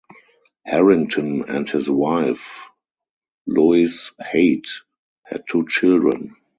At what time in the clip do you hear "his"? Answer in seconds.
1.69-1.87